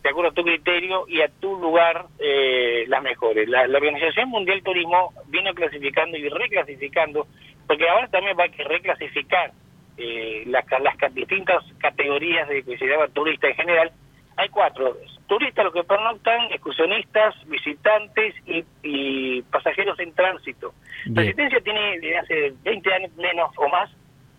de 0.03 0.11
acuerdo 0.11 0.33
a 0.33 0.35
tu 0.35 0.43
criterio 0.43 1.05
y 1.09 1.23
a 1.23 1.29
tu 1.29 1.57
lugar 1.61 2.07
eh, 2.19 2.85
las 2.89 3.03
mejores. 3.03 3.49
La, 3.49 3.69
la 3.69 3.79
Organización 3.79 4.29
Mundial 4.29 4.63
Turismo 4.63 5.15
viene 5.29 5.55
clasificando 5.55 6.17
y 6.17 6.29
reclasificando 6.29 7.29
porque 7.67 7.89
ahora 7.89 8.09
también 8.09 8.37
va 8.39 8.45
a 8.45 8.49
que 8.49 8.65
reclasificar 8.65 9.53
eh, 9.97 10.43
las, 10.47 10.65
las 10.81 11.15
distintas 11.15 11.63
categorías 11.79 12.49
de 12.49 12.63
que 12.63 12.77
se 12.77 12.87
llama 12.87 13.09
turista 13.09 13.49
en 13.49 13.55
general. 13.55 13.93
Hay 14.37 14.49
cuatro, 14.49 14.97
turistas 15.29 15.65
los 15.65 15.73
que 15.73 15.85
pernoctan, 15.85 16.51
excursionistas, 16.51 17.35
visitantes 17.47 18.35
y, 18.83 19.43
pasajeros 19.43 19.99
en 20.01 20.13
tránsito. 20.13 20.75
La 21.07 21.23
asistencia 21.23 21.61
tiene 21.61 22.01
desde 22.01 22.19
hace 22.19 22.55
20 22.65 22.95
años 22.95 23.13
menos 23.17 23.51
o 23.57 23.69
más, 23.69 23.91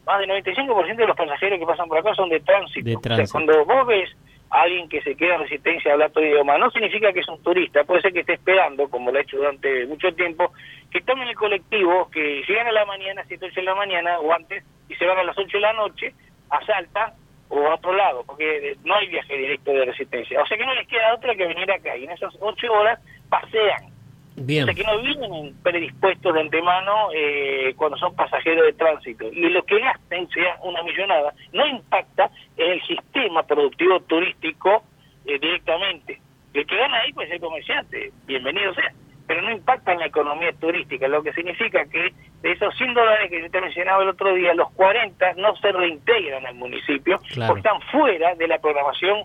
más 0.05 0.19
del 0.19 0.29
95% 0.29 0.95
de 0.95 1.07
los 1.07 1.15
pasajeros 1.15 1.59
que 1.59 1.65
pasan 1.65 1.87
por 1.87 1.97
acá 1.97 2.13
son 2.13 2.29
de 2.29 2.41
tránsito. 2.41 2.89
De 2.89 2.97
tránsito. 2.97 3.31
cuando 3.31 3.65
vos 3.65 3.87
ves 3.87 4.09
alguien 4.49 4.87
que 4.89 5.01
se 5.01 5.15
queda 5.15 5.35
en 5.35 5.41
resistencia 5.41 5.91
a 5.91 5.93
hablar 5.93 6.11
todo 6.11 6.23
idioma. 6.23 6.57
No 6.57 6.69
significa 6.71 7.11
que 7.11 7.19
es 7.19 7.27
un 7.27 7.41
turista, 7.43 7.83
puede 7.83 8.01
ser 8.01 8.13
que 8.13 8.21
esté 8.21 8.33
esperando, 8.33 8.89
como 8.89 9.11
lo 9.11 9.17
ha 9.17 9.21
hecho 9.21 9.37
durante 9.37 9.85
mucho 9.85 10.13
tiempo, 10.13 10.53
que 10.91 11.01
tomen 11.01 11.27
el 11.27 11.35
colectivo, 11.35 12.09
que 12.11 12.43
llegan 12.47 12.67
a 12.67 12.71
la 12.71 12.85
mañana, 12.85 13.21
a 13.21 13.25
7, 13.25 13.45
8 13.47 13.55
de 13.55 13.61
la 13.63 13.75
mañana 13.75 14.19
o 14.19 14.31
antes, 14.33 14.63
y 14.87 14.95
se 14.95 15.05
van 15.05 15.17
a 15.17 15.23
las 15.23 15.37
8 15.37 15.57
de 15.57 15.61
la 15.61 15.73
noche 15.73 16.13
a 16.49 16.65
Salta 16.65 17.13
o 17.49 17.67
a 17.67 17.75
otro 17.75 17.93
lado, 17.93 18.23
porque 18.25 18.75
no 18.83 18.95
hay 18.95 19.07
viaje 19.07 19.37
directo 19.37 19.71
de 19.71 19.85
resistencia. 19.85 20.41
O 20.41 20.45
sea 20.45 20.57
que 20.57 20.65
no 20.65 20.73
les 20.73 20.87
queda 20.87 21.13
otra 21.13 21.35
que 21.35 21.47
venir 21.47 21.69
acá, 21.71 21.97
y 21.97 22.05
en 22.05 22.11
esas 22.11 22.33
8 22.39 22.73
horas 22.73 22.99
pasean 23.29 23.94
Bien. 24.35 24.63
O 24.63 24.65
sea 24.65 24.75
que 24.75 24.83
no 24.83 25.01
vienen 25.01 25.55
predispuestos 25.63 26.33
de 26.33 26.41
antemano 26.41 27.09
eh, 27.15 27.73
cuando 27.77 27.97
son 27.97 28.15
pasajeros 28.15 28.65
de 28.65 28.73
tránsito. 28.73 29.25
Y 29.31 29.49
lo 29.49 29.63
que 29.63 29.79
gasten, 29.79 30.27
sea 30.29 30.57
una 30.63 30.83
millonada, 30.83 31.33
no 31.53 31.65
impacta 31.65 32.29
en 32.57 32.71
el 32.71 32.81
sistema 32.85 33.43
productivo 33.43 34.01
turístico 34.01 34.83
eh, 35.25 35.39
directamente. 35.39 36.19
El 36.53 36.65
que 36.65 36.77
gana 36.77 36.99
ahí 36.99 37.13
puede 37.13 37.29
ser 37.29 37.39
comerciante, 37.39 38.11
bienvenido 38.25 38.73
sea, 38.73 38.93
pero 39.27 39.41
no 39.41 39.51
impacta 39.51 39.93
en 39.93 39.99
la 39.99 40.05
economía 40.05 40.53
turística, 40.53 41.07
lo 41.07 41.23
que 41.23 41.33
significa 41.33 41.85
que 41.85 42.13
de 42.41 42.51
esos 42.51 42.75
100 42.77 42.93
dólares 42.93 43.29
que 43.29 43.41
yo 43.41 43.49
te 43.49 43.59
mencionaba 43.59 44.03
el 44.03 44.09
otro 44.09 44.33
día, 44.35 44.53
los 44.53 44.71
40 44.73 45.33
no 45.33 45.55
se 45.57 45.71
reintegran 45.71 46.45
al 46.45 46.55
municipio, 46.55 47.19
porque 47.47 47.59
están 47.59 47.81
fuera 47.91 48.35
de 48.35 48.47
la 48.47 48.59
programación 48.59 49.23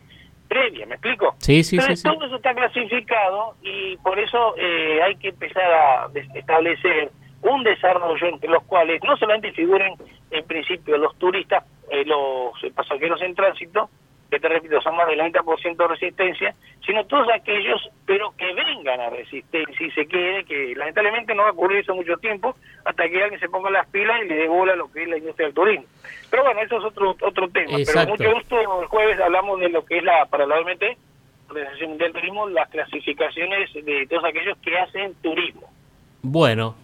previa, 0.50 0.84
¿me 0.84 0.96
explico? 0.96 1.36
Sí, 1.38 1.62
sí, 1.62 1.78
sí, 1.78 2.02
Todo 2.02 2.26
eso 2.26 2.36
está 2.36 2.52
clasificado 2.52 3.54
y 3.62 3.96
por 3.98 4.18
eso 4.18 4.54
eh, 4.58 5.00
hay 5.00 5.14
que 5.14 5.28
empezar 5.28 5.62
a 5.62 6.10
establecer 6.34 7.12
un 7.42 7.62
desarrollo 7.62 8.26
entre 8.26 8.50
los 8.50 8.64
cuales 8.64 9.00
no 9.04 9.16
solamente 9.16 9.52
figuren 9.52 9.94
en 10.30 10.44
principio 10.46 10.98
los 10.98 11.16
turistas, 11.18 11.64
eh, 11.90 12.04
los 12.04 12.52
pasajeros 12.74 13.22
en 13.22 13.34
tránsito, 13.36 13.88
que 14.30 14.38
te 14.38 14.48
repito, 14.48 14.80
son 14.80 14.96
más 14.96 15.08
del 15.08 15.18
90% 15.18 15.76
de 15.76 15.88
resistencia, 15.88 16.54
sino 16.86 17.04
todos 17.06 17.26
aquellos, 17.34 17.90
pero 18.06 18.32
que 18.36 18.52
vengan 18.54 19.00
a 19.00 19.10
resistencia 19.10 19.86
y 19.86 19.90
se 19.90 20.06
quede, 20.06 20.44
que 20.44 20.74
lamentablemente 20.76 21.34
no 21.34 21.42
va 21.42 21.48
a 21.48 21.52
ocurrir 21.52 21.80
eso 21.80 21.94
mucho 21.94 22.16
tiempo, 22.18 22.54
hasta 22.84 23.08
que 23.08 23.22
alguien 23.22 23.40
se 23.40 23.48
ponga 23.48 23.70
las 23.70 23.88
pilas 23.88 24.22
y 24.22 24.28
le 24.28 24.36
devuelva 24.36 24.76
lo 24.76 24.90
que 24.90 25.02
es 25.02 25.08
la 25.08 25.18
industria 25.18 25.46
del 25.46 25.54
turismo. 25.54 25.86
Pero 26.30 26.44
bueno, 26.44 26.60
eso 26.60 26.78
es 26.78 26.84
otro 26.84 27.16
otro 27.20 27.48
tema. 27.48 27.76
Pero 27.84 28.06
mucho 28.06 28.32
gusto, 28.32 28.80
el 28.82 28.86
jueves 28.86 29.20
hablamos 29.20 29.58
de 29.60 29.68
lo 29.68 29.84
que 29.84 29.98
es 29.98 30.04
la, 30.04 30.26
para 30.26 30.46
la 30.46 30.60
OMT, 30.60 30.82
Organización 31.48 31.90
Mundial 31.90 32.12
del 32.12 32.22
Turismo, 32.22 32.48
las 32.48 32.68
clasificaciones 32.70 33.72
de 33.74 34.06
todos 34.08 34.24
aquellos 34.24 34.56
que 34.58 34.78
hacen 34.78 35.14
turismo. 35.22 35.68
Bueno, 36.22 36.76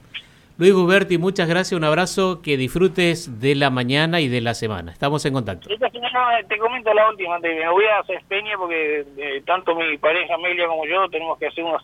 Luis 0.59 0.73
Guberti, 0.73 1.19
muchas 1.19 1.51
gracias, 1.51 1.77
un 1.77 1.85
abrazo, 1.85 2.41
que 2.41 2.57
disfrutes 2.57 3.43
de 3.43 3.55
la 3.55 3.69
mañana 3.69 4.23
y 4.23 4.29
de 4.29 4.41
la 4.41 4.55
semana. 4.55 4.91
Estamos 4.91 5.23
en 5.27 5.35
contacto. 5.35 5.69
Esta 5.69 5.91
semana 5.91 6.39
te 6.49 6.57
comento 6.57 6.95
la 6.95 7.11
última, 7.11 7.39
me 7.41 7.69
voy 7.69 7.85
a 7.85 7.99
hacer 7.99 8.23
Peña 8.27 8.57
porque 8.57 9.05
eh, 9.19 9.43
tanto 9.45 9.75
mi 9.77 9.99
pareja 9.99 10.35
Amelia 10.35 10.67
como 10.67 10.87
yo 10.87 11.11
tenemos 11.11 11.39
que 11.39 11.49
hacer 11.49 11.63
unas, 11.63 11.83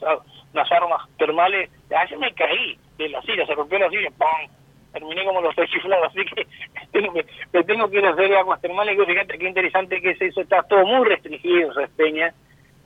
unas 0.55 0.73
armas 0.73 1.07
termales. 1.19 1.71
Ayer 1.95 2.19
me 2.19 2.33
caí 2.33 2.79
de 2.97 3.11
la 3.11 3.21
silla, 3.21 3.45
se 3.45 3.55
rompió 3.55 3.79
la 3.79 3.91
silla, 3.91 4.09
¡pum! 4.17 4.51
Terminé 4.95 5.23
como 5.27 5.43
los 5.43 5.55
chiflados, 5.55 6.07
así 6.11 6.25
que 6.25 6.47
me 7.53 7.65
tengo 7.65 7.91
que 7.91 7.99
ir 7.99 8.07
a 8.07 8.13
hacer 8.13 8.35
aguas 8.35 8.59
termales. 8.63 8.99
Y 8.99 9.05
fíjate 9.05 9.39
qué 9.39 9.49
interesante 9.49 10.01
que 10.01 10.13
es 10.13 10.23
eso, 10.23 10.41
está 10.41 10.63
todo 10.63 10.87
muy 10.87 11.07
restringido 11.09 11.73
en 11.99 12.33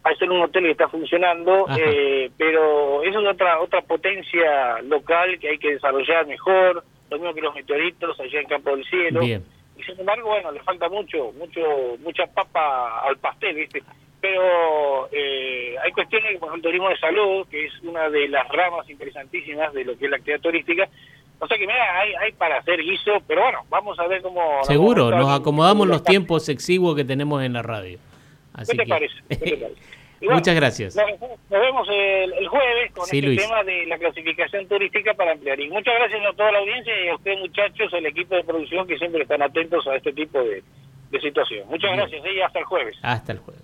Hay 0.06 0.14
solo 0.16 0.36
un 0.36 0.42
hotel 0.42 0.62
que 0.62 0.70
está 0.70 0.88
funcionando, 0.88 1.66
eh, 1.76 2.30
pero 2.38 3.02
eso 3.02 3.20
es 3.20 3.26
otra 3.26 3.58
otra 3.58 3.82
potencia 3.82 4.80
local 4.82 5.36
que 5.40 5.48
hay 5.48 5.58
que 5.58 5.72
desarrollar 5.72 6.28
mejor, 6.28 6.84
lo 7.10 7.18
mismo 7.18 7.34
que 7.34 7.40
los 7.40 7.54
meteoritos 7.56 8.20
allá 8.20 8.40
en 8.40 8.46
Campo 8.46 8.70
del 8.70 8.84
Cielo. 8.84 9.20
Y 9.24 9.82
sin 9.82 9.98
embargo, 9.98 10.28
bueno, 10.28 10.52
le 10.52 10.60
falta 10.60 10.88
mucho, 10.88 11.32
mucho 11.32 11.60
mucha 12.04 12.24
papa 12.28 13.00
al 13.00 13.16
pastel, 13.16 13.56
¿viste? 13.56 13.82
Pero 14.20 15.08
eh, 15.10 15.74
hay 15.82 15.90
cuestiones 15.90 16.38
como 16.38 16.54
el 16.54 16.62
turismo 16.62 16.88
de 16.88 16.98
salud, 16.98 17.44
que 17.50 17.66
es 17.66 17.72
una 17.82 18.08
de 18.08 18.28
las 18.28 18.46
ramas 18.48 18.88
interesantísimas 18.88 19.72
de 19.74 19.84
lo 19.84 19.98
que 19.98 20.04
es 20.04 20.10
la 20.12 20.18
actividad 20.18 20.40
turística, 20.40 20.88
o 21.38 21.48
sea 21.48 21.58
que 21.58 21.66
mira, 21.66 22.00
hay, 22.00 22.14
hay 22.14 22.32
para 22.32 22.58
hacer 22.58 22.80
guiso, 22.80 23.12
pero 23.26 23.42
bueno, 23.42 23.58
vamos 23.68 23.98
a 23.98 24.06
ver 24.06 24.22
cómo... 24.22 24.62
Seguro, 24.62 25.10
nos 25.10 25.28
acomodamos 25.28 25.88
los 25.88 26.04
tiempos 26.04 26.48
exiguos 26.48 26.94
que 26.94 27.04
tenemos 27.04 27.42
en 27.42 27.52
la 27.52 27.62
radio. 27.62 27.98
¿Qué 28.66 28.76
te 28.76 28.86
parece? 28.86 29.14
¿Qué 29.28 29.36
te 29.36 29.56
parece? 29.56 29.80
Muchas 30.20 30.54
gracias. 30.54 30.96
Nos, 30.96 31.06
vemos 31.50 31.88
el, 31.90 32.48
jueves 32.48 32.92
con 32.92 33.04
este 33.04 33.36
tema 33.36 33.62
de 33.64 33.86
la 33.86 33.98
clasificación 33.98 34.66
turística 34.66 35.14
para 35.14 35.32
ampliar. 35.32 35.60
Y 35.60 35.68
muchas 35.68 35.94
gracias 35.94 36.20
a 36.26 36.36
toda 36.36 36.52
la 36.52 36.58
audiencia 36.58 36.92
y 37.04 37.08
a 37.08 37.14
ustedes 37.14 37.38
muchachos, 37.40 37.92
el 37.92 38.06
equipo 38.06 38.34
de 38.34 38.44
producción 38.44 38.86
que 38.86 38.98
siempre 38.98 39.22
están 39.22 39.42
atentos 39.42 39.86
a 39.86 39.96
este 39.96 40.12
tipo 40.12 40.38
de, 40.42 40.62
situación. 41.20 41.66
Muchas 41.68 41.96
gracias 41.96 42.22
y 42.26 42.40
hasta 42.42 42.58
el 42.58 42.64
jueves. 42.66 42.96
Hasta 43.00 43.32
el 43.32 43.38
jueves. 43.38 43.62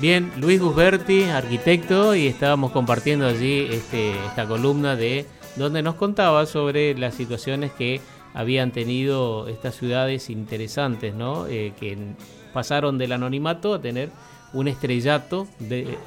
Bien, 0.00 0.32
Luis 0.40 0.60
Gusberti, 0.60 1.30
arquitecto, 1.30 2.16
y 2.16 2.26
estábamos 2.26 2.72
compartiendo 2.72 3.28
allí 3.28 3.68
este, 3.70 4.10
esta 4.26 4.44
columna 4.48 4.96
de 4.96 5.26
donde 5.54 5.82
nos 5.82 5.94
contaba 5.94 6.46
sobre 6.46 6.98
las 6.98 7.14
situaciones 7.14 7.70
que 7.70 8.00
habían 8.34 8.72
tenido 8.72 9.46
estas 9.46 9.76
ciudades 9.76 10.28
interesantes, 10.28 11.14
¿no? 11.14 11.46
Eh, 11.46 11.72
que 11.78 11.96
pasaron 12.52 12.98
del 12.98 13.12
anonimato 13.12 13.74
a 13.74 13.80
tener 13.80 14.10
un 14.54 14.68
estrellato 14.68 15.46
de, 15.58 15.98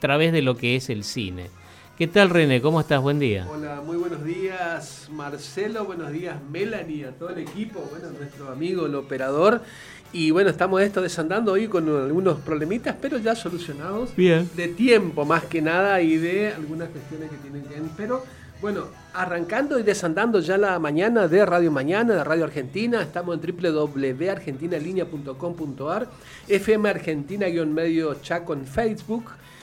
través 0.00 0.32
de 0.32 0.42
lo 0.42 0.56
que 0.56 0.76
es 0.76 0.90
el 0.90 1.04
cine. 1.04 1.48
¿Qué 1.96 2.06
tal 2.06 2.30
René? 2.30 2.60
¿Cómo 2.60 2.80
estás? 2.80 3.00
Buen 3.00 3.18
día. 3.18 3.46
Hola, 3.50 3.82
muy 3.84 3.96
buenos 3.96 4.24
días 4.24 5.08
Marcelo, 5.10 5.84
buenos 5.84 6.12
días 6.12 6.36
Melanie, 6.50 7.06
a 7.06 7.10
todo 7.10 7.30
el 7.30 7.38
equipo, 7.38 7.80
bueno, 7.90 8.10
nuestro 8.16 8.50
amigo 8.50 8.86
el 8.86 8.94
operador. 8.94 9.62
Y 10.12 10.30
bueno, 10.30 10.48
estamos 10.48 10.80
esto 10.80 11.02
desandando 11.02 11.52
hoy 11.52 11.68
con 11.68 11.88
algunos 11.88 12.38
problemitas, 12.38 12.96
pero 13.00 13.18
ya 13.18 13.34
solucionados. 13.34 14.14
Bien. 14.16 14.48
De 14.56 14.68
tiempo 14.68 15.24
más 15.24 15.44
que 15.44 15.60
nada 15.60 16.00
y 16.00 16.16
de 16.16 16.52
algunas 16.54 16.88
cuestiones 16.88 17.30
que 17.30 17.36
tienen 17.38 17.62
que 17.64 17.74
ver. 17.74 17.82
Pero 17.96 18.24
bueno, 18.60 18.86
arrancando 19.14 19.78
y 19.78 19.84
desandando 19.84 20.40
ya 20.40 20.58
la 20.58 20.78
mañana 20.78 21.26
de 21.28 21.46
Radio 21.46 21.70
Mañana, 21.70 22.14
de 22.14 22.24
Radio 22.24 22.44
Argentina, 22.44 23.00
estamos 23.02 23.38
en 23.38 23.56
www.argentinalinea.com.ar, 23.62 26.08
FM 26.48 26.88
Argentina-medio 26.88 28.14
Chaco 28.14 28.54
en 28.54 28.66
Facebook 28.66 29.26